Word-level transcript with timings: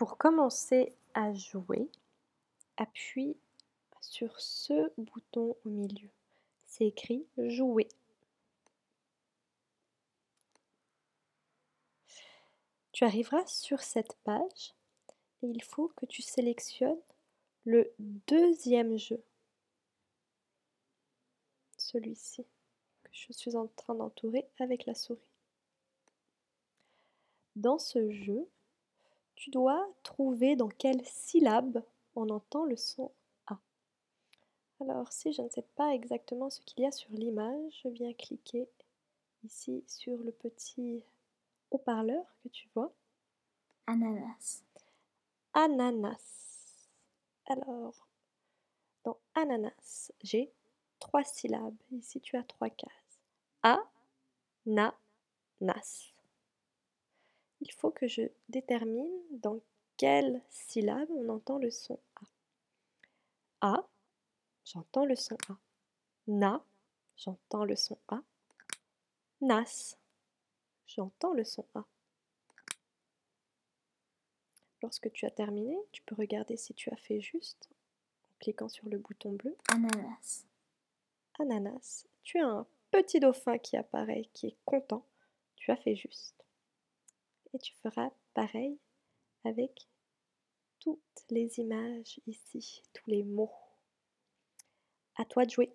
Pour 0.00 0.16
commencer 0.16 0.94
à 1.12 1.34
jouer, 1.34 1.90
appuie 2.78 3.36
sur 4.00 4.40
ce 4.40 4.90
bouton 4.96 5.54
au 5.66 5.68
milieu. 5.68 6.08
C'est 6.64 6.86
écrit 6.86 7.26
jouer. 7.36 7.86
Tu 12.92 13.04
arriveras 13.04 13.44
sur 13.44 13.82
cette 13.82 14.14
page 14.24 14.72
et 15.42 15.48
il 15.48 15.62
faut 15.62 15.88
que 15.88 16.06
tu 16.06 16.22
sélectionnes 16.22 17.02
le 17.66 17.92
deuxième 17.98 18.96
jeu. 18.96 19.22
Celui-ci 21.76 22.46
que 23.04 23.10
je 23.12 23.34
suis 23.34 23.54
en 23.54 23.66
train 23.66 23.96
d'entourer 23.96 24.48
avec 24.60 24.86
la 24.86 24.94
souris. 24.94 25.20
Dans 27.54 27.78
ce 27.78 28.10
jeu, 28.10 28.48
tu 29.40 29.48
dois 29.48 29.88
trouver 30.02 30.54
dans 30.54 30.68
quelle 30.68 31.02
syllabe 31.06 31.82
on 32.14 32.28
entend 32.28 32.66
le 32.66 32.76
son 32.76 33.10
A. 33.46 33.58
Alors 34.80 35.10
si 35.10 35.32
je 35.32 35.40
ne 35.40 35.48
sais 35.48 35.64
pas 35.76 35.94
exactement 35.94 36.50
ce 36.50 36.60
qu'il 36.60 36.80
y 36.82 36.86
a 36.86 36.92
sur 36.92 37.10
l'image, 37.12 37.80
je 37.82 37.88
viens 37.88 38.12
cliquer 38.12 38.68
ici 39.42 39.82
sur 39.86 40.18
le 40.18 40.30
petit 40.30 41.02
haut-parleur 41.70 42.22
que 42.42 42.48
tu 42.48 42.68
vois. 42.74 42.92
Ananas. 43.86 44.62
Ananas. 45.54 46.90
Alors, 47.46 48.06
dans 49.04 49.16
ananas, 49.34 50.12
j'ai 50.22 50.52
trois 50.98 51.24
syllabes. 51.24 51.80
Ici, 51.92 52.20
tu 52.20 52.36
as 52.36 52.42
trois 52.42 52.68
cases. 52.68 53.20
A, 53.62 53.80
na, 54.66 54.94
nas. 55.62 56.09
Il 57.60 57.72
faut 57.72 57.90
que 57.90 58.06
je 58.06 58.22
détermine 58.48 59.10
dans 59.30 59.60
quelle 59.96 60.42
syllabe 60.48 61.10
on 61.10 61.28
entend 61.28 61.58
le 61.58 61.70
son 61.70 61.98
A. 63.60 63.72
A, 63.72 63.88
j'entends 64.64 65.04
le 65.04 65.14
son 65.14 65.36
A. 65.48 65.56
Na, 66.26 66.64
j'entends 67.16 67.64
le 67.64 67.76
son 67.76 67.98
A. 68.08 68.22
Nas, 69.42 69.96
j'entends 70.86 71.34
le 71.34 71.44
son 71.44 71.66
A. 71.74 71.84
Lorsque 74.82 75.12
tu 75.12 75.26
as 75.26 75.30
terminé, 75.30 75.76
tu 75.92 76.02
peux 76.02 76.14
regarder 76.14 76.56
si 76.56 76.72
tu 76.72 76.90
as 76.90 76.96
fait 76.96 77.20
juste 77.20 77.68
en 78.30 78.38
cliquant 78.38 78.68
sur 78.68 78.88
le 78.88 78.96
bouton 78.96 79.32
bleu. 79.32 79.54
Ananas. 79.68 80.46
Ananas. 81.38 82.06
Tu 82.22 82.38
as 82.38 82.46
un 82.46 82.66
petit 82.90 83.20
dauphin 83.20 83.58
qui 83.58 83.76
apparaît, 83.76 84.28
qui 84.32 84.46
est 84.46 84.56
content. 84.64 85.04
Tu 85.56 85.70
as 85.70 85.76
fait 85.76 85.96
juste. 85.96 86.42
Et 87.52 87.58
tu 87.58 87.74
feras 87.82 88.10
pareil 88.34 88.78
avec 89.44 89.88
toutes 90.78 91.00
les 91.30 91.58
images 91.58 92.20
ici, 92.26 92.82
tous 92.92 93.10
les 93.10 93.24
mots. 93.24 93.52
À 95.16 95.24
toi 95.24 95.44
de 95.44 95.50
jouer. 95.50 95.72